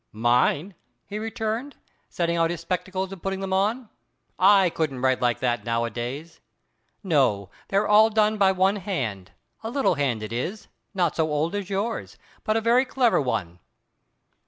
[0.13, 0.73] "Mine!"
[1.05, 1.75] he returned,
[2.11, 3.87] taking out his spectacles and putting them on;
[4.39, 6.39] "I couldn't write like that nowadays.
[7.03, 9.29] No, they're all done by one hand;
[9.63, 13.59] a little hand it is, not so old as yours, but a very clever one."